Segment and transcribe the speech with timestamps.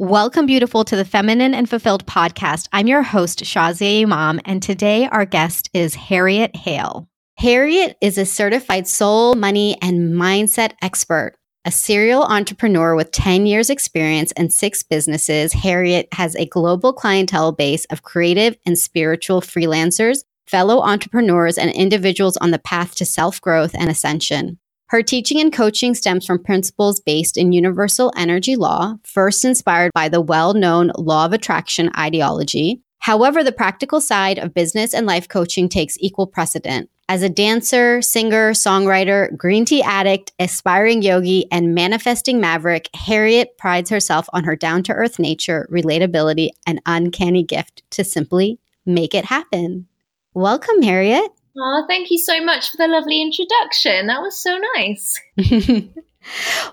[0.00, 2.68] Welcome, beautiful, to the Feminine and Fulfilled podcast.
[2.72, 7.08] I'm your host, Shazia Imam, and today our guest is Harriet Hale.
[7.36, 11.34] Harriet is a certified soul, money, and mindset expert.
[11.64, 17.50] A serial entrepreneur with 10 years experience and six businesses, Harriet has a global clientele
[17.50, 23.40] base of creative and spiritual freelancers, fellow entrepreneurs, and individuals on the path to self
[23.40, 24.60] growth and ascension.
[24.88, 30.08] Her teaching and coaching stems from principles based in universal energy law, first inspired by
[30.08, 32.80] the well known law of attraction ideology.
[33.00, 36.88] However, the practical side of business and life coaching takes equal precedent.
[37.06, 43.90] As a dancer, singer, songwriter, green tea addict, aspiring yogi, and manifesting maverick, Harriet prides
[43.90, 49.26] herself on her down to earth nature, relatability, and uncanny gift to simply make it
[49.26, 49.86] happen.
[50.32, 51.30] Welcome, Harriet.
[51.60, 54.06] Oh, thank you so much for the lovely introduction.
[54.06, 55.20] That was so nice.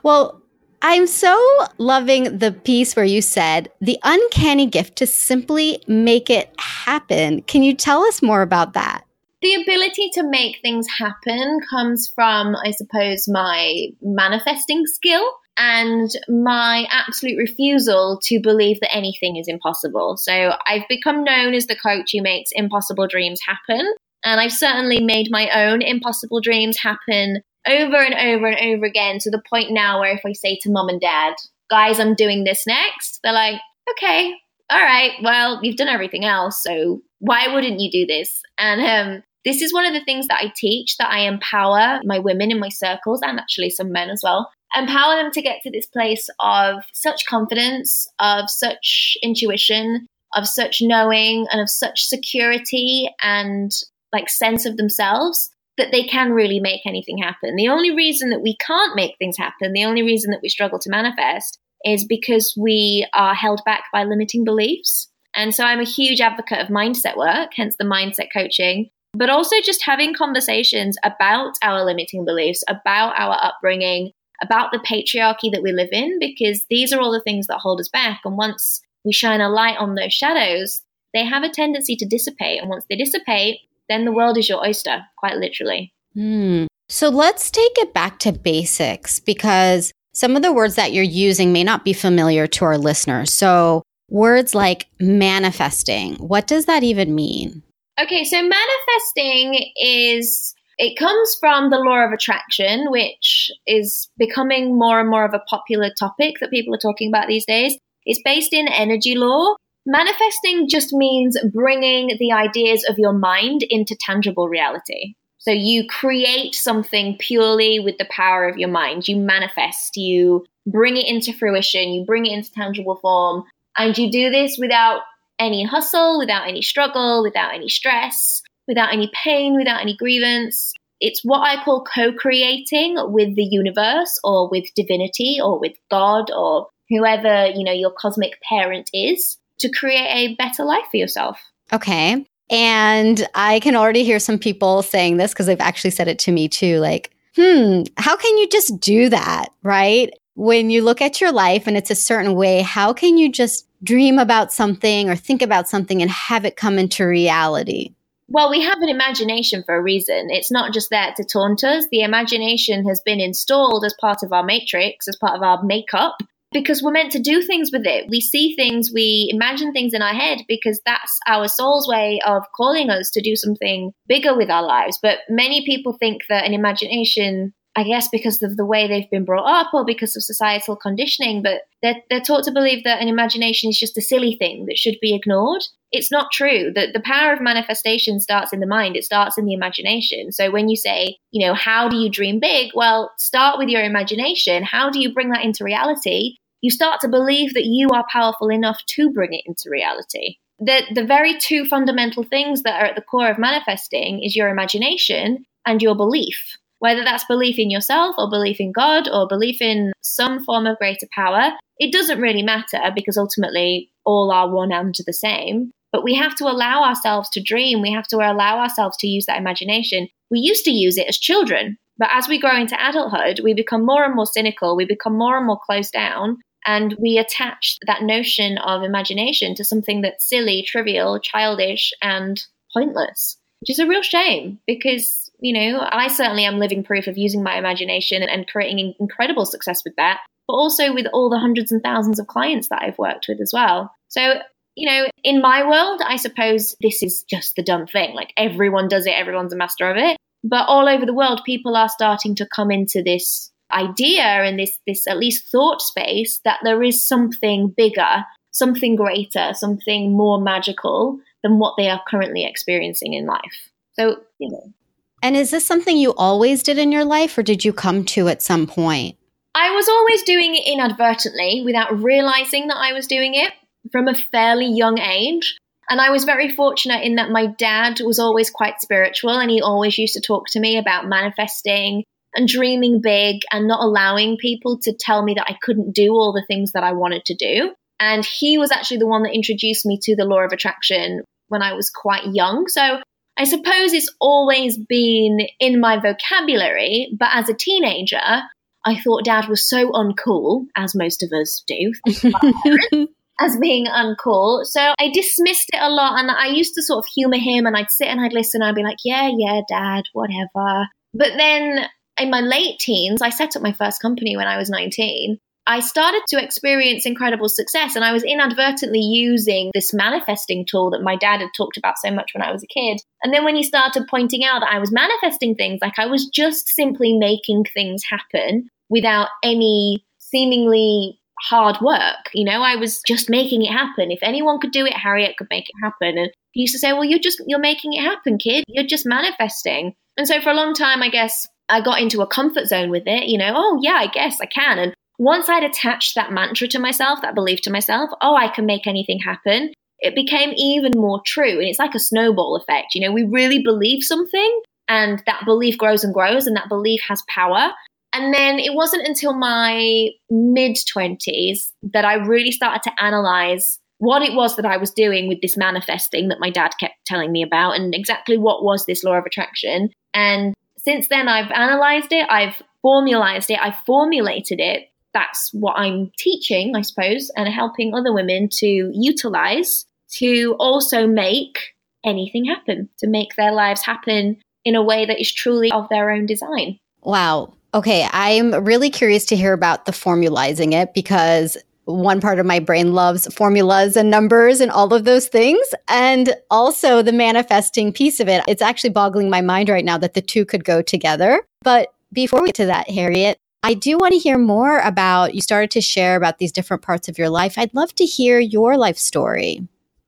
[0.03, 0.41] well,
[0.81, 1.35] I'm so
[1.80, 7.42] loving the piece where you said the uncanny gift to simply make it happen.
[7.44, 9.03] Can you tell us more about that?
[9.42, 15.23] The ability to make things happen comes from, I suppose, my manifesting skill
[15.58, 20.17] and my absolute refusal to believe that anything is impossible.
[20.17, 23.86] So I've become known as the coach who makes impossible dreams happen.
[24.26, 29.20] And I've certainly made my own impossible dreams happen over and over and over again
[29.20, 31.36] to the point now where if I say to mom and dad,
[31.70, 34.34] guys, I'm doing this next, they're like, okay,
[34.70, 36.62] all right, well, you've done everything else.
[36.64, 38.42] So why wouldn't you do this?
[38.58, 42.20] And um, this is one of the things that I teach that I empower my
[42.20, 44.50] women in my circles and actually some men as well.
[44.76, 50.80] Empower them to get to this place of such confidence, of such intuition, of such
[50.82, 53.72] knowing, and of such security and
[54.16, 57.55] like sense of themselves that they can really make anything happen.
[57.58, 60.80] The only reason that we can't make things happen, the only reason that we struggle
[60.80, 65.09] to manifest is because we are held back by limiting beliefs.
[65.36, 69.58] And so I'm a huge advocate of mindset work, hence the mindset coaching, but also
[69.61, 74.11] just having conversations about our limiting beliefs, about our upbringing,
[74.42, 77.81] about the patriarchy that we live in, because these are all the things that hold
[77.81, 78.21] us back.
[78.23, 80.81] And once we shine a light on those shadows,
[81.14, 82.61] they have a tendency to dissipate.
[82.61, 83.59] And once they dissipate,
[83.90, 85.94] then the world is your oyster, quite literally.
[86.16, 86.68] Mm.
[86.90, 91.52] So let's take it back to basics because some of the words that you're using
[91.52, 93.34] may not be familiar to our listeners.
[93.34, 97.64] So, words like manifesting, what does that even mean?
[98.00, 105.00] Okay, so manifesting is it comes from the law of attraction, which is becoming more
[105.00, 107.78] and more of a popular topic that people are talking about these days.
[108.06, 113.96] It's based in energy law, Manifesting just means bringing the ideas of your mind into
[114.00, 115.14] tangible reality.
[115.38, 119.08] So you create something purely with the power of your mind.
[119.08, 123.44] You manifest, you bring it into fruition, you bring it into tangible form,
[123.78, 125.02] and you do this without
[125.38, 130.74] any hustle, without any struggle, without any stress, without any pain, without any grievance.
[131.00, 136.31] It's what I call co creating with the universe or with divinity or with God
[136.31, 141.39] or whoever, you know, your cosmic parent is to create a better life for yourself.
[141.71, 142.25] Okay.
[142.50, 146.31] And I can already hear some people saying this because they've actually said it to
[146.31, 149.48] me too like, hmm, how can you just do that?
[149.63, 150.12] Right.
[150.36, 153.68] When you look at your life and it's a certain way, how can you just
[153.83, 157.94] dream about something or think about something and have it come into reality?
[158.27, 160.30] Well, we have an imagination for a reason.
[160.30, 161.86] It's not just there to taunt us.
[161.92, 166.16] The imagination has been installed as part of our matrix, as part of our makeup,
[166.56, 168.06] because we're meant to do things with it.
[168.10, 172.44] We see things, we imagine things in our head because that's our soul's way of
[172.56, 174.98] calling us to do something bigger with our lives.
[175.01, 179.25] But many people think that an imagination I guess because of the way they've been
[179.25, 183.10] brought up or because of societal conditioning, but they're, they're taught to believe that an
[183.10, 185.62] imagination is just a silly thing that should be ignored.
[185.92, 186.72] It's not true.
[186.74, 190.31] The, the power of manifestation starts in the mind, it starts in the imagination.
[190.31, 192.72] So when you say, you know, how do you dream big?
[192.74, 194.63] Well, start with your imagination.
[194.63, 196.38] How do you bring that into reality?
[196.65, 200.38] You start to believe that you are powerful enough to bring it into reality.
[200.57, 204.50] The, the very two fundamental things that are at the core of manifesting is your
[204.50, 209.62] imagination and your belief whether that's belief in yourself or belief in God or belief
[209.62, 214.72] in some form of greater power, it doesn't really matter because ultimately all are one
[214.72, 215.72] and the same.
[215.92, 217.81] But we have to allow ourselves to dream.
[217.81, 220.10] We have to allow ourselves to use that imagination.
[220.30, 223.86] We used to use it as children, but as we grow into adulthood, we become
[223.86, 224.75] more and more cynical.
[224.75, 226.38] We become more and more closed down.
[226.66, 232.42] And we attach that notion of imagination to something that's silly, trivial, childish, and
[232.74, 237.18] pointless, which is a real shame because you know, I certainly am living proof of
[237.18, 240.22] using my imagination and creating incredible success with that.
[240.48, 243.52] but also with all the hundreds and thousands of clients that I've worked with as
[243.54, 243.92] well.
[244.08, 244.36] So,
[244.76, 248.14] you know, in my world, I suppose this is just the done thing.
[248.14, 250.18] Like everyone does it, everyone's a master of it.
[250.44, 254.80] But all over the world, people are starting to come into this idea and this,
[254.86, 261.20] this at least thought space that there is something bigger, something greater, something more magical
[261.44, 263.70] than what they are currently experiencing in life.
[263.94, 264.74] So, you know.
[265.22, 268.28] And is this something you always did in your life or did you come to
[268.28, 269.18] at some point?
[269.56, 273.54] I was always doing it inadvertently without realizing that I was doing it
[273.92, 275.58] from a fairly young age.
[275.90, 279.62] And I was very fortunate in that my dad was always quite spiritual and he
[279.62, 282.04] always used to talk to me about manifesting
[282.36, 286.34] and dreaming big and not allowing people to tell me that I couldn't do all
[286.34, 287.74] the things that I wanted to do.
[288.00, 291.62] And he was actually the one that introduced me to the law of attraction when
[291.62, 292.68] I was quite young.
[292.68, 293.00] So
[293.38, 298.44] I suppose it's always been in my vocabulary, but as a teenager,
[298.86, 303.08] I thought dad was so uncool, as most of us do.
[303.40, 304.66] as being uncool.
[304.66, 307.76] So I dismissed it a lot and I used to sort of humor him and
[307.76, 310.88] I'd sit and I'd listen and I'd be like, yeah, yeah, dad, whatever.
[311.14, 311.88] But then
[312.20, 315.40] in my late teens, I set up my first company when I was 19.
[315.68, 321.02] I started to experience incredible success and I was inadvertently using this manifesting tool that
[321.02, 323.02] my dad had talked about so much when I was a kid.
[323.24, 326.28] And then when he started pointing out that I was manifesting things, like I was
[326.28, 332.30] just simply making things happen without any seemingly hard work.
[332.34, 334.12] You know, I was just making it happen.
[334.12, 336.18] If anyone could do it, Harriet could make it happen.
[336.20, 338.64] And he used to say, Well, you're just you're making it happen, kid.
[338.68, 339.96] You're just manifesting.
[340.18, 343.04] And so for a long time, I guess I got into a comfort zone with
[343.06, 344.80] it, you know, oh yeah, I guess I can.
[344.80, 348.66] And once I'd attached that mantra to myself, that belief to myself, oh, I can
[348.66, 351.60] make anything happen, it became even more true.
[351.60, 352.96] And it's like a snowball effect.
[352.96, 357.02] You know, we really believe something and that belief grows and grows and that belief
[357.08, 357.72] has power.
[358.14, 364.22] And then it wasn't until my mid 20s that I really started to analyze what
[364.22, 367.44] it was that I was doing with this manifesting that my dad kept telling me
[367.44, 369.90] about and exactly what was this law of attraction.
[370.14, 370.54] And
[370.86, 374.90] since then, I've analyzed it, I've formalized it, I've formulated it.
[375.14, 379.86] That's what I'm teaching, I suppose, and helping other women to utilize
[380.18, 381.74] to also make
[382.06, 386.12] anything happen, to make their lives happen in a way that is truly of their
[386.12, 386.80] own design.
[387.02, 387.54] Wow.
[387.74, 392.60] Okay, I'm really curious to hear about the formalizing it because one part of my
[392.60, 395.66] brain loves formulas and numbers and all of those things.
[395.88, 398.44] And also the manifesting piece of it.
[398.48, 401.42] It's actually boggling my mind right now that the two could go together.
[401.62, 405.42] But before we get to that, Harriet, I do want to hear more about you
[405.42, 407.58] started to share about these different parts of your life.
[407.58, 409.68] I'd love to hear your life story.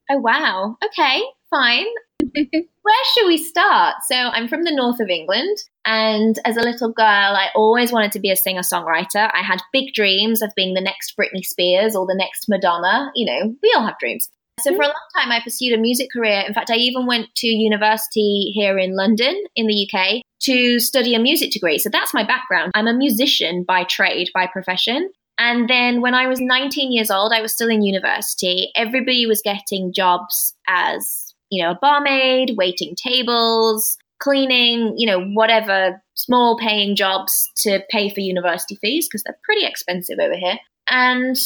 [0.09, 0.77] Oh, wow.
[0.85, 1.87] Okay, fine.
[2.33, 3.95] Where should we start?
[4.07, 5.57] So, I'm from the north of England.
[5.85, 9.29] And as a little girl, I always wanted to be a singer songwriter.
[9.33, 13.11] I had big dreams of being the next Britney Spears or the next Madonna.
[13.15, 14.29] You know, we all have dreams.
[14.59, 16.43] So for a long time, I pursued a music career.
[16.47, 21.13] In fact, I even went to university here in London, in the UK, to study
[21.13, 21.77] a music degree.
[21.77, 22.71] So that's my background.
[22.73, 25.11] I'm a musician by trade, by profession.
[25.37, 28.71] And then when I was 19 years old, I was still in university.
[28.75, 36.01] Everybody was getting jobs as, you know, a barmaid, waiting tables, cleaning, you know, whatever
[36.15, 40.57] small paying jobs to pay for university fees because they're pretty expensive over here.
[40.89, 41.37] And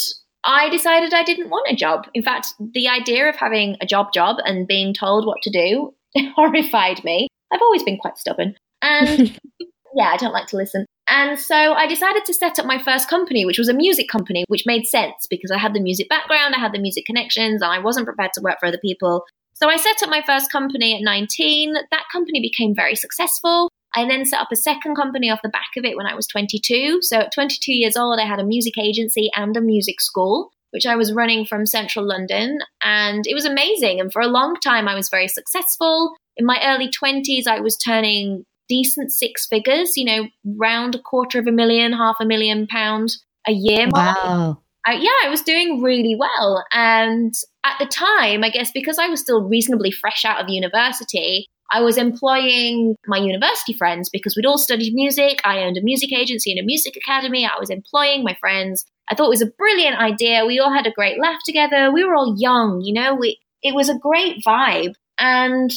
[0.43, 2.07] I decided I didn't want a job.
[2.13, 5.93] In fact, the idea of having a job job and being told what to do
[6.35, 7.27] horrified me.
[7.51, 8.55] I've always been quite stubborn.
[8.81, 9.37] And
[9.95, 10.85] yeah, I don't like to listen.
[11.09, 14.45] And so I decided to set up my first company, which was a music company,
[14.47, 17.71] which made sense because I had the music background, I had the music connections, and
[17.71, 19.25] I wasn't prepared to work for other people.
[19.61, 21.73] So I set up my first company at 19.
[21.91, 23.69] That company became very successful.
[23.95, 26.25] I then set up a second company off the back of it when I was
[26.27, 26.99] 22.
[27.01, 30.87] So at 22 years old, I had a music agency and a music school, which
[30.87, 32.59] I was running from central London.
[32.83, 33.99] And it was amazing.
[33.99, 36.15] And for a long time, I was very successful.
[36.37, 41.37] In my early 20s, I was turning decent six figures, you know, round a quarter
[41.37, 43.11] of a million, half a million pound
[43.47, 43.87] a year.
[43.91, 44.63] Wow.
[44.87, 46.65] I, yeah, I was doing really well.
[46.73, 51.47] And at the time, I guess because I was still reasonably fresh out of university,
[51.71, 55.39] I was employing my university friends because we'd all studied music.
[55.45, 57.45] I owned a music agency and a music academy.
[57.45, 58.83] I was employing my friends.
[59.09, 60.45] I thought it was a brilliant idea.
[60.45, 61.91] We all had a great laugh together.
[61.91, 64.93] We were all young, you know, we, it was a great vibe.
[65.17, 65.71] And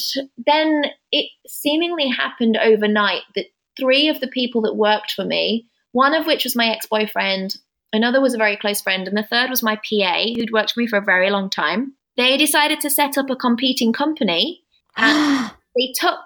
[0.45, 3.45] then it seemingly happened overnight that
[3.79, 7.55] three of the people that worked for me, one of which was my ex boyfriend,
[7.93, 10.79] Another was a very close friend, and the third was my PA, who'd worked for
[10.81, 11.93] me for a very long time.
[12.17, 14.63] They decided to set up a competing company,
[14.97, 16.19] and they took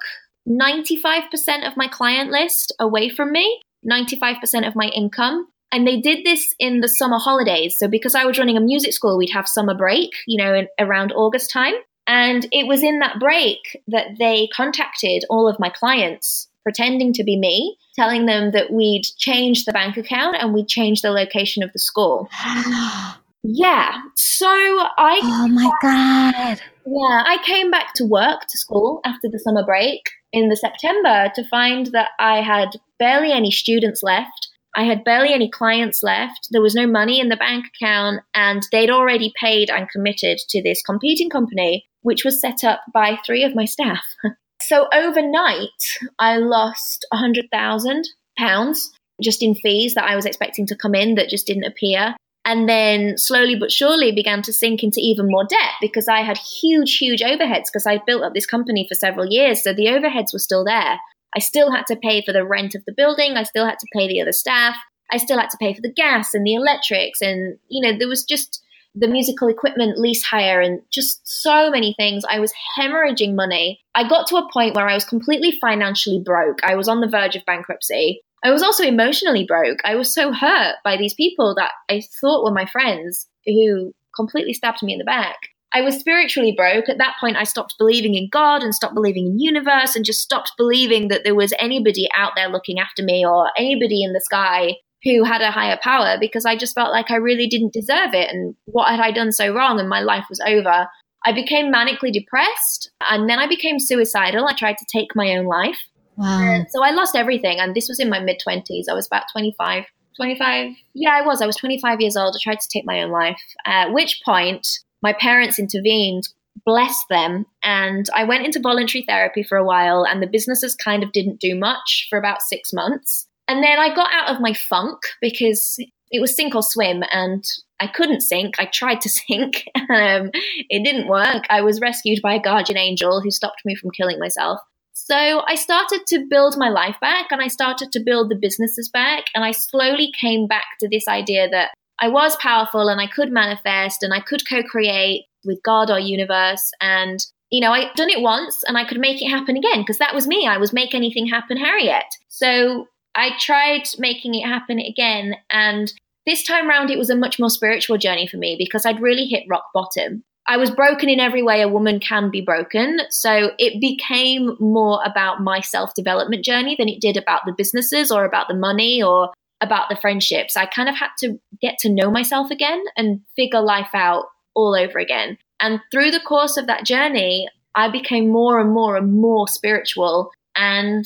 [0.47, 5.47] 95% of my client list away from me, 95% of my income.
[5.71, 7.75] And they did this in the summer holidays.
[7.77, 10.67] So because I was running a music school, we'd have summer break, you know, in,
[10.79, 11.75] around August time.
[12.07, 17.23] And it was in that break that they contacted all of my clients, pretending to
[17.23, 21.63] be me, telling them that we'd changed the bank account and we'd changed the location
[21.63, 22.29] of the school.
[23.43, 24.01] yeah.
[24.15, 25.19] So I.
[25.23, 26.61] Oh my God.
[26.85, 27.23] Yeah.
[27.25, 30.01] I came back to work to school after the summer break
[30.31, 34.49] in the September to find that I had barely any students left.
[34.75, 36.47] I had barely any clients left.
[36.51, 40.61] There was no money in the bank account, and they'd already paid and committed to
[40.61, 44.03] this competing company, which was set up by three of my staff.
[44.69, 45.81] so overnight,
[46.19, 48.07] I lost a hundred thousand
[48.37, 52.15] pounds just in fees that I was expecting to come in that just didn't appear.
[52.45, 56.37] And then slowly but surely began to sink into even more debt because I had
[56.37, 59.63] huge, huge overheads because I built up this company for several years.
[59.63, 60.99] So the overheads were still there.
[61.35, 63.37] I still had to pay for the rent of the building.
[63.37, 64.75] I still had to pay the other staff.
[65.11, 67.21] I still had to pay for the gas and the electrics.
[67.21, 68.63] And, you know, there was just
[68.95, 72.23] the musical equipment lease hire and just so many things.
[72.29, 73.79] I was hemorrhaging money.
[73.95, 76.63] I got to a point where I was completely financially broke.
[76.63, 78.21] I was on the verge of bankruptcy.
[78.43, 79.79] I was also emotionally broke.
[79.83, 84.53] I was so hurt by these people that I thought were my friends who completely
[84.53, 85.37] stabbed me in the back.
[85.73, 86.89] I was spiritually broke.
[86.89, 90.21] At that point, I stopped believing in God and stopped believing in universe and just
[90.21, 94.21] stopped believing that there was anybody out there looking after me or anybody in the
[94.21, 98.13] sky who had a higher power because I just felt like I really didn't deserve
[98.13, 98.29] it.
[98.29, 99.79] And what had I done so wrong?
[99.79, 100.87] And my life was over.
[101.25, 104.47] I became manically depressed and then I became suicidal.
[104.47, 105.79] I tried to take my own life.
[106.17, 106.41] Wow.
[106.41, 107.59] And so I lost everything.
[107.59, 108.85] And this was in my mid 20s.
[108.89, 109.85] I was about 25.
[110.17, 110.71] 25.
[110.93, 111.41] Yeah, I was.
[111.41, 112.35] I was 25 years old.
[112.35, 113.39] I tried to take my own life.
[113.65, 114.67] At which point,
[115.01, 116.27] my parents intervened,
[116.65, 121.03] blessed them, and I went into voluntary therapy for a while, and the businesses kind
[121.03, 123.28] of didn't do much for about six months.
[123.49, 125.75] And then I got out of my funk because
[126.11, 127.43] it was sink or swim, and
[127.79, 128.55] I couldn't sink.
[128.59, 129.65] I tried to sink.
[129.89, 130.29] um,
[130.69, 131.45] it didn't work.
[131.49, 134.59] I was rescued by a guardian angel who stopped me from killing myself.
[134.93, 138.89] So I started to build my life back and I started to build the businesses
[138.89, 139.25] back.
[139.33, 143.31] And I slowly came back to this idea that I was powerful and I could
[143.31, 146.69] manifest and I could co create with God or universe.
[146.81, 149.97] And, you know, I'd done it once and I could make it happen again because
[149.97, 150.45] that was me.
[150.45, 152.05] I was make anything happen, Harriet.
[152.27, 152.85] So
[153.15, 155.35] I tried making it happen again.
[155.51, 155.91] And
[156.25, 159.25] this time around, it was a much more spiritual journey for me because I'd really
[159.25, 160.23] hit rock bottom.
[160.47, 163.01] I was broken in every way a woman can be broken.
[163.11, 168.11] So it became more about my self development journey than it did about the businesses
[168.11, 170.57] or about the money or about the friendships.
[170.57, 174.25] I kind of had to get to know myself again and figure life out
[174.55, 175.37] all over again.
[175.59, 180.31] And through the course of that journey, I became more and more and more spiritual.
[180.55, 181.05] And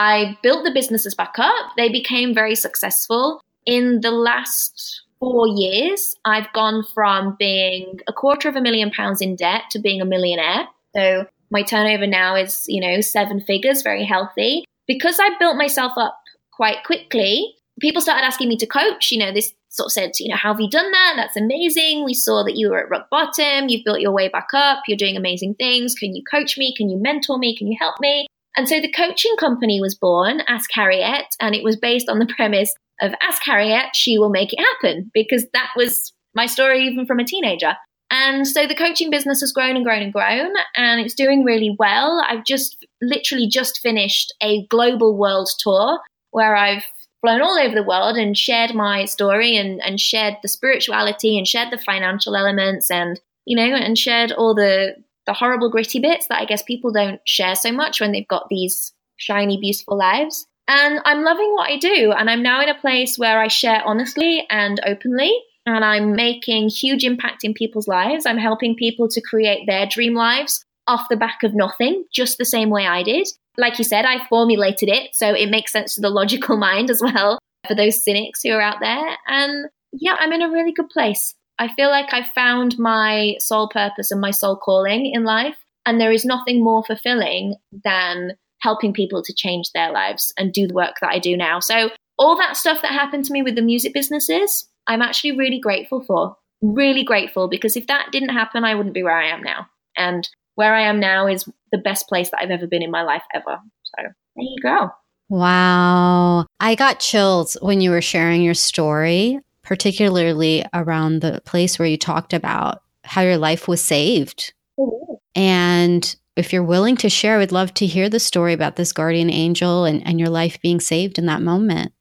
[0.00, 1.72] I built the businesses back up.
[1.76, 3.42] They became very successful.
[3.66, 9.20] In the last four years, I've gone from being a quarter of a million pounds
[9.20, 10.66] in debt to being a millionaire.
[10.96, 14.64] So my turnover now is, you know, seven figures, very healthy.
[14.86, 16.18] Because I built myself up
[16.50, 19.12] quite quickly, people started asking me to coach.
[19.12, 21.12] You know, this sort of said, you know, how have you done that?
[21.16, 22.06] That's amazing.
[22.06, 23.68] We saw that you were at rock bottom.
[23.68, 24.84] You've built your way back up.
[24.88, 25.94] You're doing amazing things.
[25.94, 26.74] Can you coach me?
[26.74, 27.54] Can you mentor me?
[27.54, 28.26] Can you help me?
[28.56, 32.32] And so the coaching company was born, Ask Harriet, and it was based on the
[32.36, 37.06] premise of Ask Harriet, she will make it happen, because that was my story even
[37.06, 37.76] from a teenager.
[38.10, 41.74] And so the coaching business has grown and grown and grown, and it's doing really
[41.78, 42.24] well.
[42.26, 46.00] I've just literally just finished a global world tour
[46.32, 46.84] where I've
[47.20, 51.46] flown all over the world and shared my story and, and shared the spirituality and
[51.46, 54.94] shared the financial elements and, you know, and shared all the,
[55.30, 58.48] the horrible gritty bits that I guess people don't share so much when they've got
[58.50, 60.46] these shiny, beautiful lives.
[60.66, 62.12] And I'm loving what I do.
[62.12, 65.32] And I'm now in a place where I share honestly and openly.
[65.66, 68.26] And I'm making huge impact in people's lives.
[68.26, 72.44] I'm helping people to create their dream lives off the back of nothing, just the
[72.44, 73.28] same way I did
[73.60, 77.00] like you said, I formulated it, so it makes sense to the logical mind as
[77.00, 79.16] well for those cynics who are out there.
[79.26, 81.34] And yeah, I'm in a really good place.
[81.60, 85.56] I feel like I've found my soul purpose and my soul calling in life.
[85.84, 90.66] And there is nothing more fulfilling than helping people to change their lives and do
[90.66, 91.60] the work that I do now.
[91.60, 95.58] So, all that stuff that happened to me with the music businesses, I'm actually really
[95.58, 96.36] grateful for.
[96.62, 99.66] Really grateful because if that didn't happen, I wouldn't be where I am now.
[99.96, 103.02] And where I am now is the best place that I've ever been in my
[103.02, 103.58] life ever.
[103.84, 104.90] So there you go.
[105.30, 106.44] Wow.
[106.58, 109.40] I got chills when you were sharing your story,
[109.70, 114.52] particularly around the place where you talked about how your life was saved.
[114.76, 115.14] Mm-hmm.
[115.36, 118.92] And if you're willing to share, I would love to hear the story about this
[118.92, 121.92] guardian angel and, and your life being saved in that moment.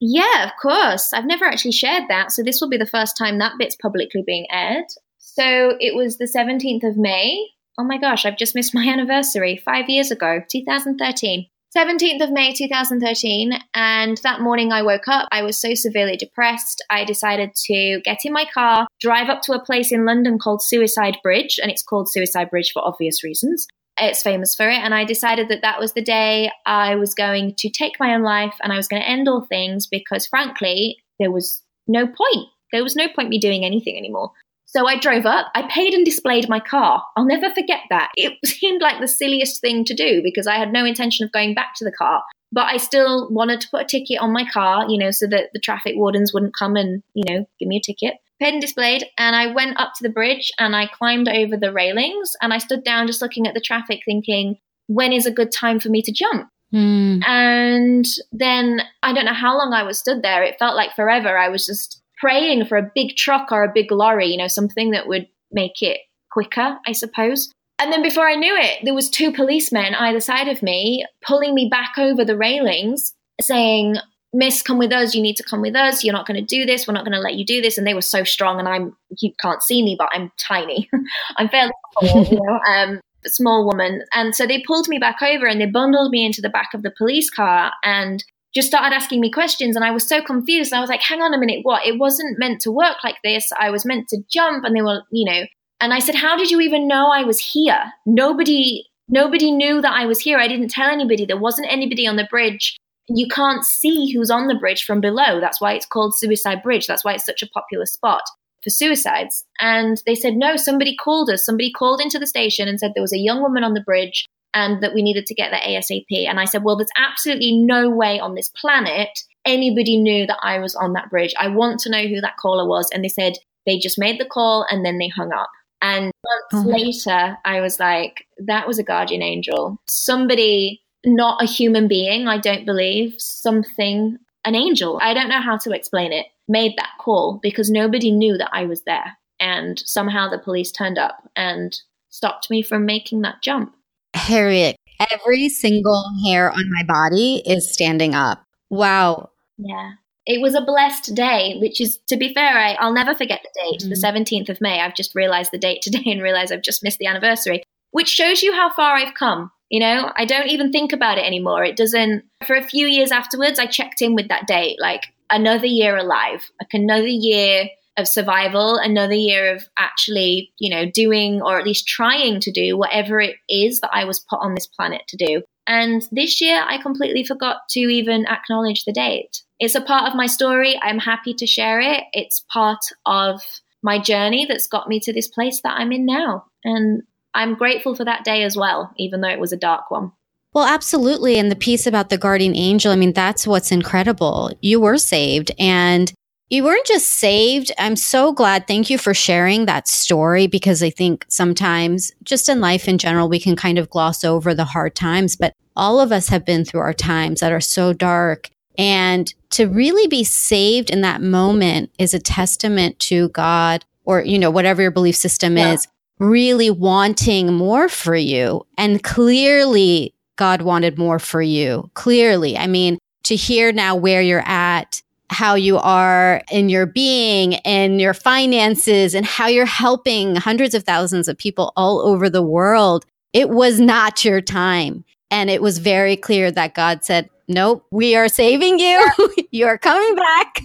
[0.00, 1.12] Yeah, of course.
[1.12, 2.32] I've never actually shared that.
[2.32, 4.86] So this will be the first time that bit's publicly being aired.
[5.18, 7.50] So it was the 17th of May.
[7.78, 11.46] Oh my gosh, I've just missed my anniversary five years ago, 2013.
[11.76, 13.52] 17th of May 2013.
[13.74, 15.28] And that morning I woke up.
[15.32, 16.84] I was so severely depressed.
[16.90, 20.62] I decided to get in my car, drive up to a place in London called
[20.62, 21.58] Suicide Bridge.
[21.62, 23.66] And it's called Suicide Bridge for obvious reasons.
[23.98, 24.78] It's famous for it.
[24.78, 28.22] And I decided that that was the day I was going to take my own
[28.22, 32.48] life and I was going to end all things because, frankly, there was no point.
[32.72, 34.30] There was no point me doing anything anymore.
[34.72, 37.04] So I drove up, I paid and displayed my car.
[37.14, 38.10] I'll never forget that.
[38.16, 41.54] It seemed like the silliest thing to do because I had no intention of going
[41.54, 42.22] back to the car.
[42.50, 45.50] But I still wanted to put a ticket on my car, you know, so that
[45.52, 48.14] the traffic wardens wouldn't come and, you know, give me a ticket.
[48.40, 51.72] Paid and displayed, and I went up to the bridge and I climbed over the
[51.72, 54.56] railings and I stood down just looking at the traffic, thinking,
[54.88, 56.48] when is a good time for me to jump?
[56.74, 57.22] Mm.
[57.24, 60.42] And then I don't know how long I was stood there.
[60.42, 61.38] It felt like forever.
[61.38, 64.92] I was just praying for a big truck or a big lorry, you know, something
[64.92, 65.98] that would make it
[66.30, 67.52] quicker, I suppose.
[67.80, 71.52] And then before I knew it, there was two policemen either side of me pulling
[71.52, 73.96] me back over the railings, saying,
[74.32, 75.16] Miss, come with us.
[75.16, 76.04] You need to come with us.
[76.04, 76.86] You're not going to do this.
[76.86, 77.76] We're not going to let you do this.
[77.76, 80.88] And they were so strong, and I'm you can't see me, but I'm tiny.
[81.36, 84.04] I'm fairly small, you know, um, small woman.
[84.14, 86.82] And so they pulled me back over and they bundled me into the back of
[86.82, 87.72] the police car.
[87.84, 88.24] And
[88.54, 90.72] just started asking me questions and I was so confused.
[90.72, 91.86] I was like, hang on a minute, what?
[91.86, 93.50] It wasn't meant to work like this.
[93.58, 95.44] I was meant to jump and they were, you know,
[95.82, 97.92] and I said, How did you even know I was here?
[98.06, 100.38] Nobody nobody knew that I was here.
[100.38, 101.26] I didn't tell anybody.
[101.26, 102.76] There wasn't anybody on the bridge.
[103.08, 105.40] You can't see who's on the bridge from below.
[105.40, 106.86] That's why it's called Suicide Bridge.
[106.86, 108.22] That's why it's such a popular spot
[108.62, 109.44] for suicides.
[109.58, 111.44] And they said, No, somebody called us.
[111.44, 114.28] Somebody called into the station and said there was a young woman on the bridge
[114.54, 116.28] and that we needed to get there ASAP.
[116.28, 119.10] And I said, Well, there's absolutely no way on this planet
[119.44, 121.34] anybody knew that I was on that bridge.
[121.38, 122.88] I want to know who that caller was.
[122.92, 123.34] And they said
[123.66, 125.50] they just made the call and then they hung up.
[125.80, 126.12] And
[126.52, 126.70] months oh.
[126.70, 129.78] later, I was like, That was a guardian angel.
[129.88, 134.98] Somebody, not a human being, I don't believe, something, an angel.
[135.02, 138.64] I don't know how to explain it, made that call because nobody knew that I
[138.64, 139.16] was there.
[139.40, 141.76] And somehow the police turned up and
[142.10, 143.74] stopped me from making that jump.
[144.14, 144.76] Harriet,
[145.10, 148.44] every single hair on my body is standing up.
[148.70, 149.30] Wow.
[149.58, 149.92] Yeah.
[150.24, 153.60] It was a blessed day, which is, to be fair, I, will never forget the
[153.60, 153.90] date, mm-hmm.
[153.90, 154.80] the 17th of May.
[154.80, 158.42] I've just realized the date today and realized I've just missed the anniversary, which shows
[158.42, 159.50] you how far I've come.
[159.68, 161.64] You know, I don't even think about it anymore.
[161.64, 165.66] It doesn't, for a few years afterwards, I checked in with that date, like another
[165.66, 171.58] year alive, like another year of survival, another year of actually, you know, doing or
[171.58, 175.02] at least trying to do whatever it is that I was put on this planet
[175.08, 175.42] to do.
[175.66, 179.42] And this year, I completely forgot to even acknowledge the date.
[179.60, 180.78] It's a part of my story.
[180.82, 182.02] I'm happy to share it.
[182.12, 183.42] It's part of
[183.82, 186.46] my journey that's got me to this place that I'm in now.
[186.64, 187.02] And
[187.34, 190.12] I'm grateful for that day as well, even though it was a dark one.
[190.52, 191.38] Well, absolutely.
[191.38, 194.52] And the piece about the guardian angel, I mean, that's what's incredible.
[194.60, 196.12] You were saved and
[196.52, 197.72] you weren't just saved.
[197.78, 198.66] I'm so glad.
[198.66, 203.26] Thank you for sharing that story because I think sometimes, just in life in general,
[203.30, 206.66] we can kind of gloss over the hard times, but all of us have been
[206.66, 208.50] through our times that are so dark.
[208.76, 214.38] And to really be saved in that moment is a testament to God or, you
[214.38, 215.72] know, whatever your belief system yeah.
[215.72, 215.88] is,
[216.18, 218.66] really wanting more for you.
[218.76, 221.90] And clearly, God wanted more for you.
[221.94, 222.58] Clearly.
[222.58, 225.00] I mean, to hear now where you're at
[225.32, 230.84] how you are in your being and your finances and how you're helping hundreds of
[230.84, 233.04] thousands of people all over the world.
[233.32, 235.04] It was not your time.
[235.30, 239.04] And it was very clear that God said, Nope, we are saving you.
[239.50, 240.62] You're coming back.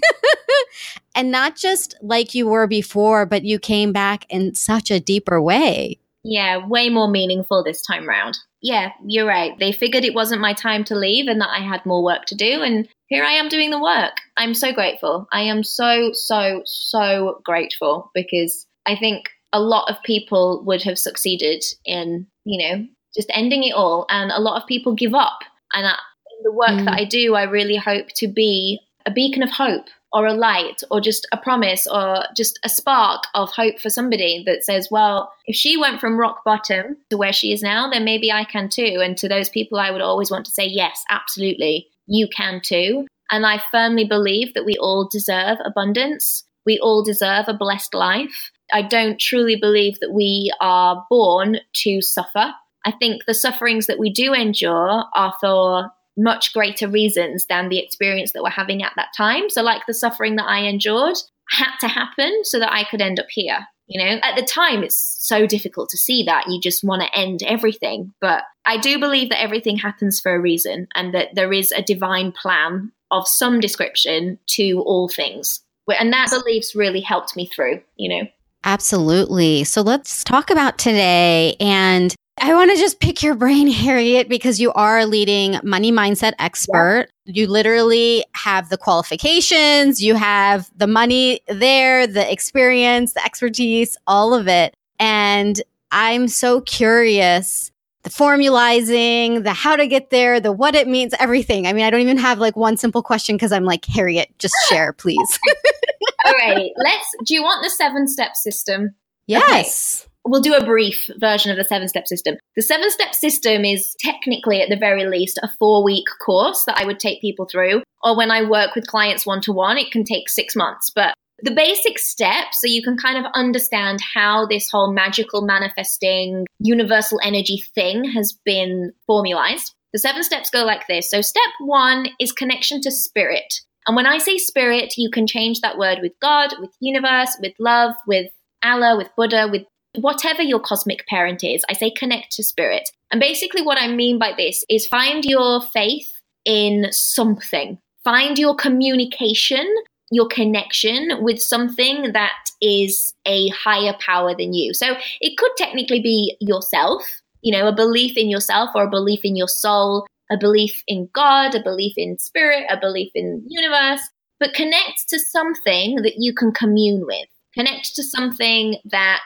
[1.16, 5.42] and not just like you were before, but you came back in such a deeper
[5.42, 6.00] way.
[6.24, 8.38] Yeah, way more meaningful this time round.
[8.62, 9.58] Yeah, you're right.
[9.60, 12.36] They figured it wasn't my time to leave and that I had more work to
[12.36, 12.62] do.
[12.62, 14.14] And here I am doing the work.
[14.36, 15.28] I'm so grateful.
[15.32, 21.00] I am so, so, so grateful because I think a lot of people would have
[21.00, 24.06] succeeded in, you know, just ending it all.
[24.10, 25.40] And a lot of people give up.
[25.74, 26.86] And I, in the work mm.
[26.86, 30.84] that I do, I really hope to be a beacon of hope or a light
[30.92, 35.32] or just a promise or just a spark of hope for somebody that says, well,
[35.46, 38.70] if she went from rock bottom to where she is now, then maybe I can
[38.70, 39.00] too.
[39.02, 43.06] And to those people, I would always want to say, yes, absolutely you can too.
[43.30, 46.44] And I firmly believe that we all deserve abundance.
[46.66, 48.52] We all deserve a blessed life.
[48.74, 52.54] I don't truly believe that we are born to suffer.
[52.86, 57.80] I think the sufferings that we do endure are for much greater reasons than the
[57.80, 59.50] experience that we're having at that time.
[59.50, 61.18] So, like the suffering that I endured
[61.50, 63.68] had to happen so that I could end up here.
[63.88, 66.46] You know, at the time, it's so difficult to see that.
[66.48, 68.14] You just want to end everything.
[68.20, 71.82] But I do believe that everything happens for a reason and that there is a
[71.82, 75.62] divine plan of some description to all things.
[75.88, 78.28] And that beliefs really helped me through, you know.
[78.66, 79.64] Absolutely.
[79.64, 81.56] So let's talk about today.
[81.62, 85.92] And I want to just pick your brain, Harriet, because you are a leading money
[85.92, 87.08] mindset expert.
[87.08, 87.17] Yeah.
[87.28, 94.34] You literally have the qualifications, you have the money there, the experience, the expertise, all
[94.34, 94.74] of it.
[95.00, 95.62] And
[95.92, 97.72] I'm so curious
[98.04, 101.68] the formalizing, the how to get there, the what it means, everything.
[101.68, 104.56] I mean, I don't even have like one simple question because I'm like, Harriet, just
[104.70, 105.40] share, please.
[106.26, 107.16] All right, let's.
[107.26, 108.96] Do you want the seven step system?
[109.26, 110.04] Yes.
[110.04, 112.38] Okay we'll do a brief version of the seven step system.
[112.56, 116.78] The seven step system is technically, at the very least, a four week course that
[116.78, 117.84] I would take people through.
[118.04, 120.92] Or when I work with clients one to one, it can take six months.
[120.94, 126.46] But the basic steps so you can kind of understand how this whole magical manifesting
[126.60, 129.74] universal energy thing has been formalized.
[129.94, 131.10] The seven steps go like this.
[131.10, 133.62] So, step one is connection to spirit.
[133.88, 137.54] And when I say spirit, you can change that word with God, with universe, with
[137.58, 138.30] love, with
[138.64, 139.64] Allah, with Buddha, with
[140.00, 142.90] whatever your cosmic parent is, I say connect to spirit.
[143.12, 146.12] And basically, what I mean by this is find your faith
[146.46, 149.66] in something, find your communication,
[150.12, 154.74] your connection with something that is a higher power than you.
[154.74, 157.04] So it could technically be yourself,
[157.42, 161.10] you know, a belief in yourself or a belief in your soul, a belief in
[161.14, 164.02] God, a belief in spirit, a belief in universe,
[164.40, 167.28] but connect to something that you can commune with.
[167.54, 169.24] Connect to something that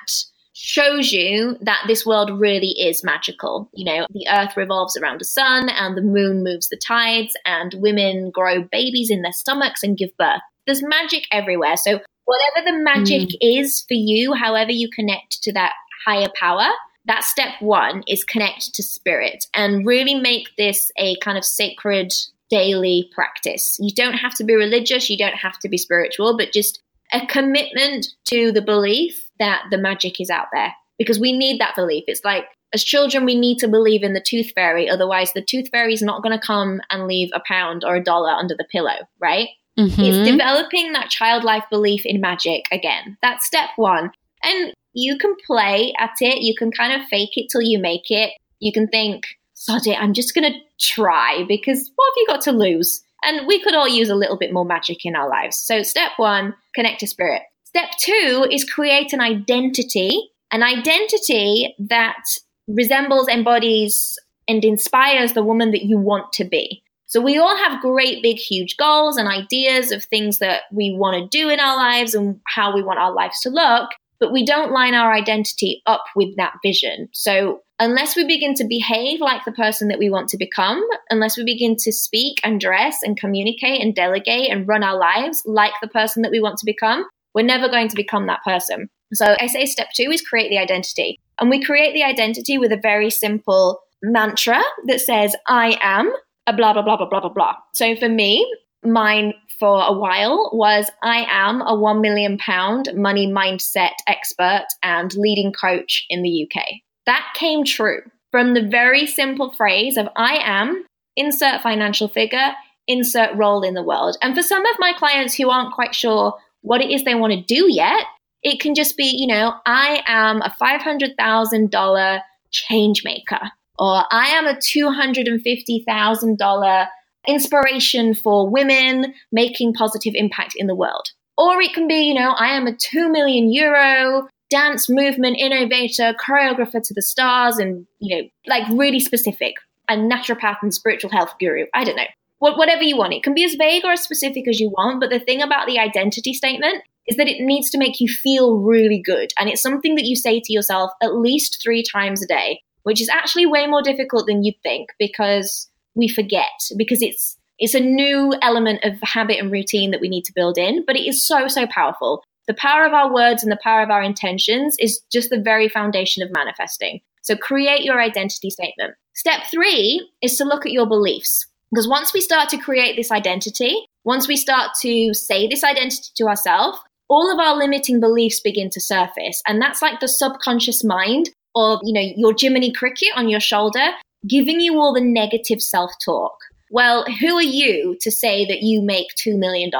[0.63, 3.67] shows you that this world really is magical.
[3.73, 7.73] You know, the earth revolves around the sun and the moon moves the tides and
[7.79, 10.41] women grow babies in their stomachs and give birth.
[10.67, 11.77] There's magic everywhere.
[11.77, 13.37] So whatever the magic mm.
[13.41, 15.73] is for you, however you connect to that
[16.05, 16.69] higher power,
[17.05, 22.13] that step one is connect to spirit and really make this a kind of sacred
[22.51, 23.77] daily practice.
[23.79, 27.25] You don't have to be religious, you don't have to be spiritual, but just a
[27.25, 32.03] commitment to the belief that the magic is out there because we need that belief.
[32.07, 34.89] It's like as children, we need to believe in the tooth fairy.
[34.89, 38.03] Otherwise, the tooth fairy is not going to come and leave a pound or a
[38.03, 39.49] dollar under the pillow, right?
[39.77, 40.01] Mm-hmm.
[40.01, 43.17] It's developing that childlike belief in magic again.
[43.21, 44.11] That's step one.
[44.43, 46.41] And you can play at it.
[46.41, 48.33] You can kind of fake it till you make it.
[48.59, 52.41] You can think, sod it, I'm just going to try because what have you got
[52.41, 53.01] to lose?
[53.23, 55.57] And we could all use a little bit more magic in our lives.
[55.57, 57.43] So, step one, connect to spirit.
[57.63, 62.23] Step two is create an identity, an identity that
[62.67, 66.83] resembles, embodies, and inspires the woman that you want to be.
[67.11, 71.17] So we all have great, big, huge goals and ideas of things that we want
[71.17, 74.45] to do in our lives and how we want our lives to look, but we
[74.45, 77.09] don't line our identity up with that vision.
[77.11, 81.35] So unless we begin to behave like the person that we want to become, unless
[81.35, 85.73] we begin to speak and dress and communicate and delegate and run our lives like
[85.81, 88.87] the person that we want to become, we're never going to become that person.
[89.13, 91.17] So I say step two is create the identity.
[91.39, 96.13] And we create the identity with a very simple mantra that says, I am
[96.45, 97.55] a blah, blah, blah, blah, blah, blah, blah.
[97.73, 98.47] So for me,
[98.83, 105.11] mine for a while was I am a one million pound money mindset expert and
[105.15, 106.63] leading coach in the UK.
[107.11, 110.85] That came true from the very simple phrase of I am,
[111.17, 112.53] insert financial figure,
[112.87, 114.15] insert role in the world.
[114.21, 117.33] And for some of my clients who aren't quite sure what it is they want
[117.33, 118.05] to do yet.
[118.43, 123.41] It can just be, you know, I am a $500,000 change maker,
[123.77, 126.87] or I am a $250,000
[127.27, 131.09] inspiration for women making positive impact in the world.
[131.37, 136.13] Or it can be, you know, I am a 2 million euro dance movement innovator,
[136.13, 139.55] choreographer to the stars, and, you know, like really specific,
[139.89, 141.65] a naturopath and spiritual health guru.
[141.73, 142.03] I don't know
[142.41, 143.13] whatever you want.
[143.13, 145.67] It can be as vague or as specific as you want, but the thing about
[145.67, 149.31] the identity statement is that it needs to make you feel really good.
[149.39, 153.01] And it's something that you say to yourself at least three times a day, which
[153.01, 157.79] is actually way more difficult than you'd think because we forget, because it's it's a
[157.79, 161.23] new element of habit and routine that we need to build in, but it is
[161.23, 162.23] so, so powerful.
[162.47, 165.69] The power of our words and the power of our intentions is just the very
[165.69, 167.01] foundation of manifesting.
[167.21, 168.95] So create your identity statement.
[169.13, 171.45] Step three is to look at your beliefs.
[171.71, 176.09] Because once we start to create this identity, once we start to say this identity
[176.15, 179.41] to ourselves, all of our limiting beliefs begin to surface.
[179.47, 183.91] And that's like the subconscious mind or, you know, your Jiminy Cricket on your shoulder,
[184.27, 186.33] giving you all the negative self talk.
[186.69, 189.71] Well, who are you to say that you make $2 million?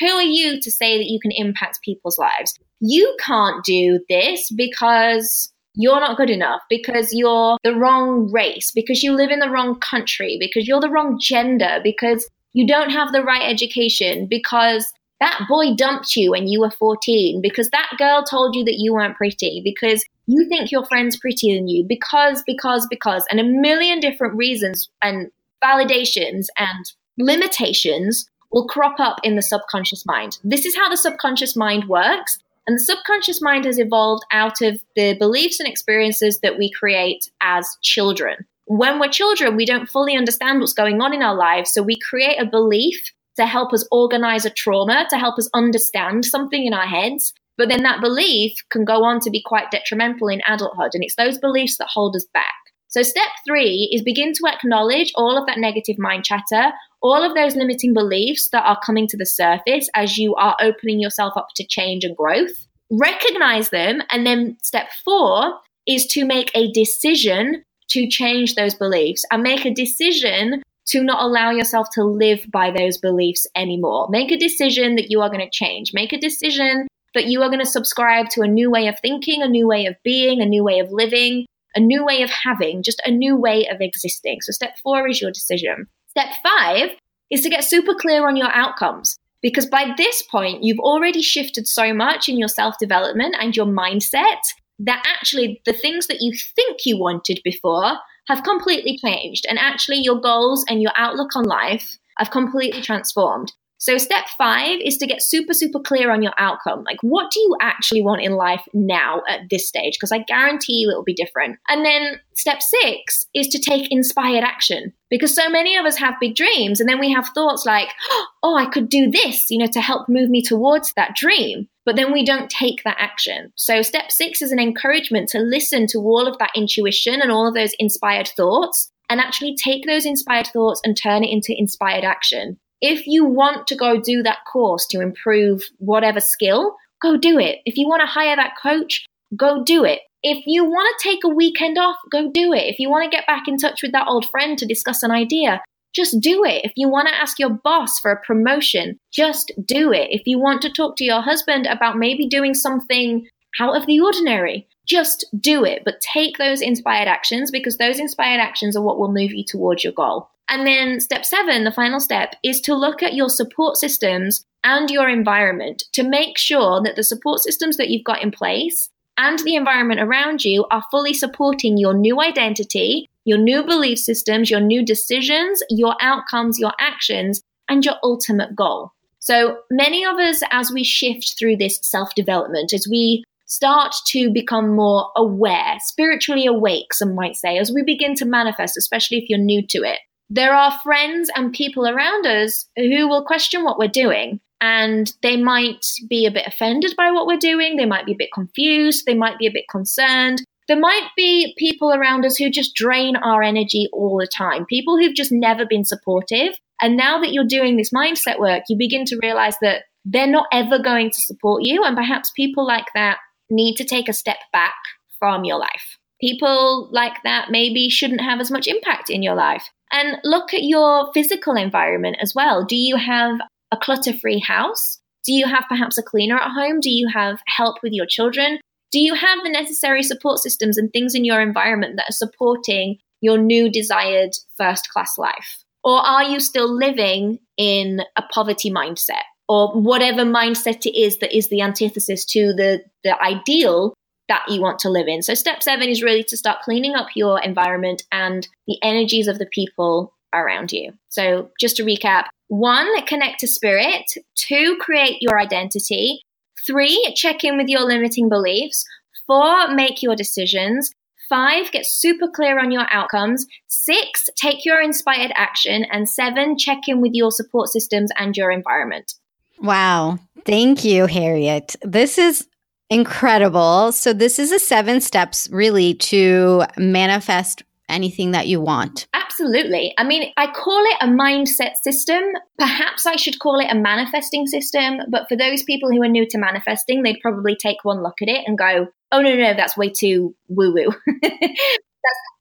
[0.00, 2.58] Who are you to say that you can impact people's lives?
[2.80, 9.02] You can't do this because you're not good enough, because you're the wrong race, because
[9.02, 13.12] you live in the wrong country, because you're the wrong gender, because you don't have
[13.12, 18.24] the right education, because that boy dumped you when you were 14, because that girl
[18.24, 22.42] told you that you weren't pretty, because you think your friend's prettier than you, because,
[22.46, 25.30] because, because, and a million different reasons and
[25.62, 30.38] validations and limitations will crop up in the subconscious mind.
[30.42, 32.38] This is how the subconscious mind works.
[32.66, 37.30] And the subconscious mind has evolved out of the beliefs and experiences that we create
[37.40, 38.46] as children.
[38.66, 41.72] When we're children, we don't fully understand what's going on in our lives.
[41.72, 46.26] So we create a belief to help us organize a trauma, to help us understand
[46.26, 47.32] something in our heads.
[47.56, 50.90] But then that belief can go on to be quite detrimental in adulthood.
[50.92, 52.54] And it's those beliefs that hold us back.
[52.88, 57.34] So, step three is begin to acknowledge all of that negative mind chatter, all of
[57.34, 61.48] those limiting beliefs that are coming to the surface as you are opening yourself up
[61.56, 62.66] to change and growth.
[62.90, 64.02] Recognize them.
[64.10, 65.54] And then step four
[65.86, 71.22] is to make a decision to change those beliefs and make a decision to not
[71.22, 74.08] allow yourself to live by those beliefs anymore.
[74.10, 75.92] Make a decision that you are going to change.
[75.92, 79.42] Make a decision that you are going to subscribe to a new way of thinking,
[79.42, 82.82] a new way of being, a new way of living, a new way of having,
[82.82, 84.40] just a new way of existing.
[84.42, 85.86] So, step four is your decision.
[86.18, 86.90] Step five
[87.30, 89.16] is to get super clear on your outcomes.
[89.40, 93.66] Because by this point, you've already shifted so much in your self development and your
[93.66, 94.40] mindset
[94.80, 99.46] that actually the things that you think you wanted before have completely changed.
[99.48, 103.52] And actually, your goals and your outlook on life have completely transformed.
[103.80, 106.82] So, step five is to get super, super clear on your outcome.
[106.84, 109.94] Like, what do you actually want in life now at this stage?
[109.94, 111.58] Because I guarantee you it will be different.
[111.68, 116.14] And then step six is to take inspired action because so many of us have
[116.20, 117.88] big dreams and then we have thoughts like,
[118.42, 121.68] oh, I could do this, you know, to help move me towards that dream.
[121.84, 123.52] But then we don't take that action.
[123.54, 127.46] So, step six is an encouragement to listen to all of that intuition and all
[127.46, 132.04] of those inspired thoughts and actually take those inspired thoughts and turn it into inspired
[132.04, 132.58] action.
[132.80, 137.58] If you want to go do that course to improve whatever skill, go do it.
[137.64, 139.04] If you want to hire that coach,
[139.36, 140.00] go do it.
[140.22, 142.64] If you want to take a weekend off, go do it.
[142.64, 145.10] If you want to get back in touch with that old friend to discuss an
[145.10, 145.60] idea,
[145.94, 146.64] just do it.
[146.64, 150.08] If you want to ask your boss for a promotion, just do it.
[150.10, 153.26] If you want to talk to your husband about maybe doing something
[153.60, 155.82] out of the ordinary, just do it.
[155.84, 159.84] But take those inspired actions because those inspired actions are what will move you towards
[159.84, 160.30] your goal.
[160.48, 164.90] And then step seven, the final step, is to look at your support systems and
[164.90, 169.38] your environment to make sure that the support systems that you've got in place and
[169.40, 174.60] the environment around you are fully supporting your new identity, your new belief systems, your
[174.60, 178.92] new decisions, your outcomes, your actions, and your ultimate goal.
[179.18, 184.30] So many of us, as we shift through this self development, as we start to
[184.30, 189.28] become more aware, spiritually awake, some might say, as we begin to manifest, especially if
[189.28, 189.98] you're new to it,
[190.30, 194.40] there are friends and people around us who will question what we're doing.
[194.60, 197.76] And they might be a bit offended by what we're doing.
[197.76, 199.04] They might be a bit confused.
[199.06, 200.42] They might be a bit concerned.
[200.66, 204.98] There might be people around us who just drain our energy all the time, people
[204.98, 206.54] who've just never been supportive.
[206.82, 210.46] And now that you're doing this mindset work, you begin to realize that they're not
[210.52, 211.84] ever going to support you.
[211.84, 214.74] And perhaps people like that need to take a step back
[215.18, 215.96] from your life.
[216.20, 219.70] People like that maybe shouldn't have as much impact in your life.
[219.90, 222.64] And look at your physical environment as well.
[222.64, 223.38] Do you have
[223.72, 224.98] a clutter free house?
[225.24, 226.80] Do you have perhaps a cleaner at home?
[226.80, 228.58] Do you have help with your children?
[228.90, 232.98] Do you have the necessary support systems and things in your environment that are supporting
[233.20, 235.64] your new desired first class life?
[235.84, 241.36] Or are you still living in a poverty mindset or whatever mindset it is that
[241.36, 243.94] is the antithesis to the, the ideal
[244.28, 245.22] that you want to live in.
[245.22, 249.38] So, step seven is really to start cleaning up your environment and the energies of
[249.38, 250.92] the people around you.
[251.08, 254.04] So, just to recap one, connect to spirit.
[254.34, 256.22] Two, create your identity.
[256.66, 258.84] Three, check in with your limiting beliefs.
[259.26, 260.90] Four, make your decisions.
[261.28, 263.46] Five, get super clear on your outcomes.
[263.66, 265.84] Six, take your inspired action.
[265.90, 269.12] And seven, check in with your support systems and your environment.
[269.60, 270.18] Wow.
[270.46, 271.76] Thank you, Harriet.
[271.82, 272.47] This is
[272.90, 273.92] Incredible.
[273.92, 279.06] So, this is a seven steps really to manifest anything that you want.
[279.14, 279.94] Absolutely.
[279.98, 282.22] I mean, I call it a mindset system.
[282.58, 284.98] Perhaps I should call it a manifesting system.
[285.10, 288.28] But for those people who are new to manifesting, they'd probably take one look at
[288.28, 290.92] it and go, oh, no, no, that's way too woo woo.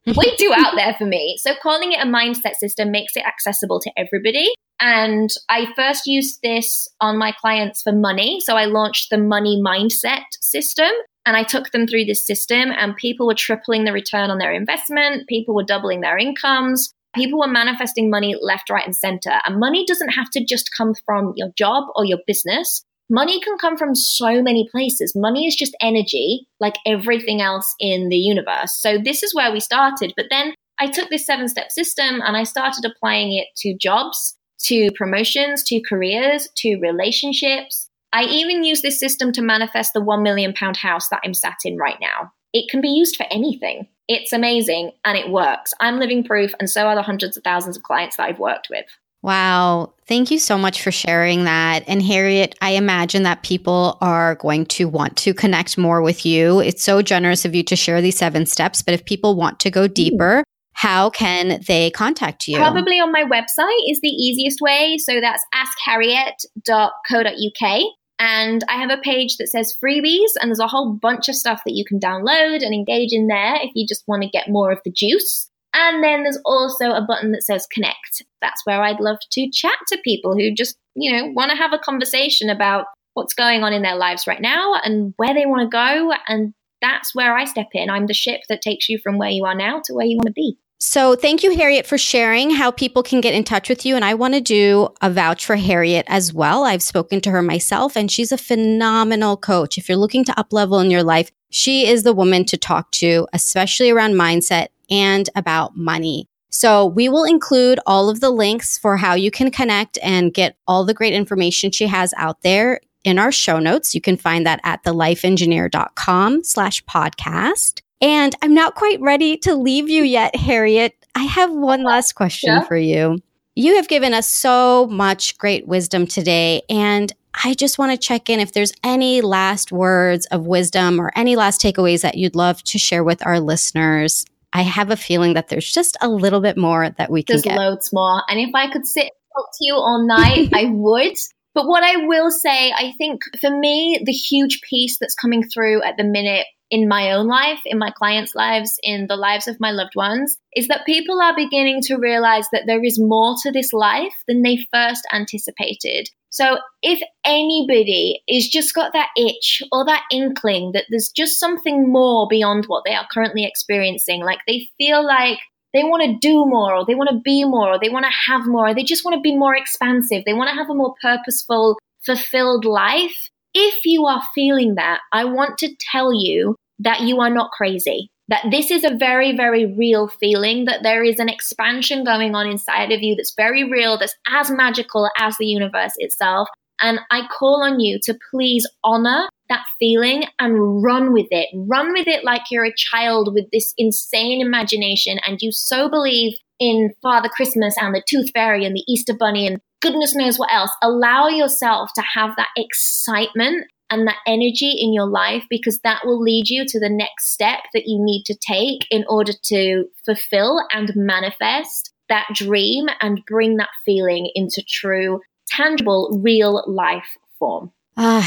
[0.05, 1.35] That's way too out there for me.
[1.39, 4.49] So calling it a mindset system makes it accessible to everybody.
[4.79, 8.39] And I first used this on my clients for money.
[8.41, 10.89] So I launched the money mindset system
[11.25, 14.53] and I took them through this system and people were tripling the return on their
[14.53, 15.27] investment.
[15.27, 16.93] People were doubling their incomes.
[17.15, 19.41] People were manifesting money left, right, and center.
[19.45, 22.83] And money doesn't have to just come from your job or your business.
[23.09, 25.13] Money can come from so many places.
[25.15, 28.77] Money is just energy, like everything else in the universe.
[28.79, 30.13] So, this is where we started.
[30.17, 34.37] But then I took this seven step system and I started applying it to jobs,
[34.59, 37.89] to promotions, to careers, to relationships.
[38.13, 41.57] I even use this system to manifest the one million pound house that I'm sat
[41.65, 42.31] in right now.
[42.53, 43.87] It can be used for anything.
[44.07, 45.73] It's amazing and it works.
[45.79, 48.67] I'm living proof, and so are the hundreds of thousands of clients that I've worked
[48.69, 48.85] with.
[49.23, 49.93] Wow.
[50.07, 51.83] Thank you so much for sharing that.
[51.87, 56.59] And Harriet, I imagine that people are going to want to connect more with you.
[56.59, 58.81] It's so generous of you to share these seven steps.
[58.81, 60.43] But if people want to go deeper,
[60.77, 62.55] how can they contact you?
[62.55, 64.99] Probably on my website is the easiest way.
[64.99, 67.81] So that's askharriet.co.uk.
[68.19, 71.63] And I have a page that says freebies, and there's a whole bunch of stuff
[71.65, 74.71] that you can download and engage in there if you just want to get more
[74.71, 75.49] of the juice.
[75.73, 78.23] And then there's also a button that says connect.
[78.43, 81.73] That's where I'd love to chat to people who just, you know, want to have
[81.73, 82.85] a conversation about
[83.15, 86.13] what's going on in their lives right now and where they want to go.
[86.27, 87.89] And that's where I step in.
[87.89, 90.27] I'm the ship that takes you from where you are now to where you want
[90.27, 90.59] to be.
[90.79, 93.95] So, thank you, Harriet, for sharing how people can get in touch with you.
[93.95, 96.65] And I want to do a vouch for Harriet as well.
[96.65, 99.79] I've spoken to her myself, and she's a phenomenal coach.
[99.79, 102.91] If you're looking to up level in your life, she is the woman to talk
[102.91, 106.27] to, especially around mindset and about money.
[106.49, 110.57] So we will include all of the links for how you can connect and get
[110.67, 113.95] all the great information she has out there in our show notes.
[113.95, 117.81] You can find that at thelifeengineer.com slash podcast.
[118.01, 120.93] And I'm not quite ready to leave you yet, Harriet.
[121.15, 122.63] I have one last question yeah.
[122.63, 123.19] for you.
[123.55, 127.11] You have given us so much great wisdom today, and
[127.43, 131.35] I just want to check in if there's any last words of wisdom or any
[131.35, 134.25] last takeaways that you'd love to share with our listeners.
[134.53, 137.43] I have a feeling that there's just a little bit more that we can there's
[137.43, 137.57] get.
[137.57, 138.23] loads more.
[138.29, 141.17] And if I could sit and talk to you all night, I would.
[141.53, 145.81] But what I will say, I think for me, the huge piece that's coming through
[145.81, 149.59] at the minute in my own life, in my clients' lives, in the lives of
[149.59, 153.51] my loved ones, is that people are beginning to realize that there is more to
[153.51, 156.09] this life than they first anticipated.
[156.29, 161.91] So if anybody is just got that itch or that inkling that there's just something
[161.91, 165.39] more beyond what they are currently experiencing, like they feel like
[165.73, 168.31] they want to do more or they want to be more or they want to
[168.31, 170.75] have more or they just want to be more expansive, they want to have a
[170.75, 177.01] more purposeful, fulfilled life, if you are feeling that, I want to tell you that
[177.01, 178.09] you are not crazy.
[178.29, 182.45] That this is a very, very real feeling, that there is an expansion going on
[182.45, 186.49] inside of you that's very real, that's as magical as the universe itself.
[186.79, 191.47] And I call on you to please honor that feeling and run with it.
[191.55, 196.33] Run with it like you're a child with this insane imagination and you so believe
[196.59, 200.51] in Father Christmas and the Tooth Fairy and the Easter Bunny and goodness knows what
[200.51, 200.71] else.
[200.81, 206.21] Allow yourself to have that excitement and that energy in your life because that will
[206.21, 210.61] lead you to the next step that you need to take in order to fulfill
[210.73, 217.07] and manifest that dream and bring that feeling into true, tangible, real life
[217.39, 217.71] form.
[217.95, 218.25] Uh,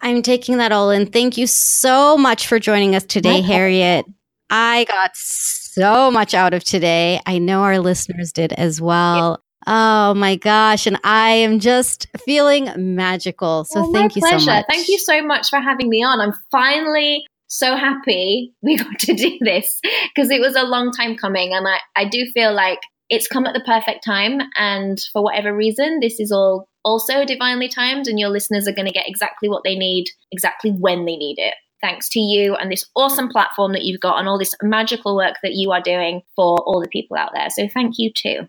[0.00, 1.06] I'm taking that all in.
[1.06, 4.06] Thank you so much for joining us today, Harriet.
[4.50, 7.20] I got so much out of today.
[7.24, 9.41] I know our listeners did as well.
[9.66, 10.86] Oh my gosh.
[10.86, 13.64] And I am just feeling magical.
[13.64, 14.40] So well, thank you pleasure.
[14.40, 14.66] so much.
[14.70, 16.20] Thank you so much for having me on.
[16.20, 19.78] I'm finally so happy we got to do this
[20.14, 21.52] because it was a long time coming.
[21.52, 24.40] And I, I do feel like it's come at the perfect time.
[24.56, 28.86] And for whatever reason, this is all also divinely timed, and your listeners are going
[28.86, 31.54] to get exactly what they need, exactly when they need it.
[31.80, 35.36] Thanks to you and this awesome platform that you've got, and all this magical work
[35.42, 37.50] that you are doing for all the people out there.
[37.50, 38.48] So, thank you too.